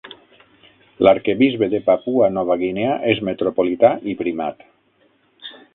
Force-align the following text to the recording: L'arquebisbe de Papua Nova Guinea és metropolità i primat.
L'arquebisbe 1.07 1.69
de 1.73 1.81
Papua 1.89 2.31
Nova 2.39 2.57
Guinea 2.65 2.97
és 3.15 3.23
metropolità 3.31 3.95
i 4.15 4.21
primat. 4.25 4.67